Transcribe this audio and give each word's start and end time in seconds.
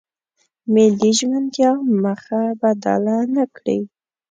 ملي 0.73 1.11
ژمنتیا 1.17 1.71
مخه 2.03 2.41
بدله 2.61 3.17
نکړي. 3.35 3.79